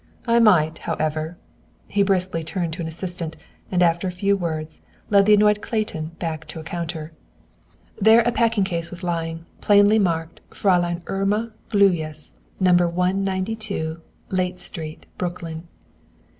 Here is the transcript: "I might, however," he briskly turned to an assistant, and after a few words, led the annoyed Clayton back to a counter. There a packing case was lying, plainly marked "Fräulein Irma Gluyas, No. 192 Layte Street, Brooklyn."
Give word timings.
"I 0.25 0.39
might, 0.39 0.79
however," 0.79 1.37
he 1.87 2.01
briskly 2.01 2.41
turned 2.43 2.73
to 2.73 2.81
an 2.81 2.87
assistant, 2.87 3.37
and 3.71 3.83
after 3.83 4.07
a 4.07 4.11
few 4.11 4.35
words, 4.35 4.81
led 5.11 5.27
the 5.27 5.35
annoyed 5.35 5.61
Clayton 5.61 6.13
back 6.17 6.45
to 6.47 6.59
a 6.59 6.63
counter. 6.63 7.11
There 8.01 8.21
a 8.21 8.31
packing 8.31 8.63
case 8.63 8.89
was 8.89 9.03
lying, 9.03 9.45
plainly 9.61 9.99
marked 9.99 10.41
"Fräulein 10.49 11.03
Irma 11.05 11.51
Gluyas, 11.69 12.31
No. 12.59 12.71
192 12.71 14.01
Layte 14.31 14.57
Street, 14.57 15.05
Brooklyn." 15.19 15.67